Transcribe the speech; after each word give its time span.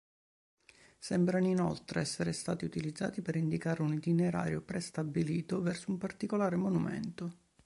Sembrano 0.97 1.45
inoltre 1.45 1.99
essere 2.01 2.31
stati 2.31 2.65
utilizzati 2.65 3.21
per 3.21 3.35
indicare 3.35 3.83
un 3.83 3.93
itinerario 3.93 4.61
prestabilito 4.61 5.61
verso 5.61 5.91
un 5.91 5.99
particolare 5.99 6.55
monumento. 6.55 7.35